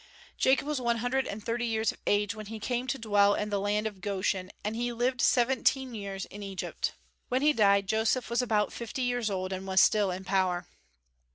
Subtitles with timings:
[0.35, 3.51] Jacob was one hundred and thirty years of age when he came to dwell in
[3.51, 6.95] the land of Goshen, and he lived seventeen years in Egypt.
[7.29, 10.65] When he died, Joseph was about fifty years old, and was still in power.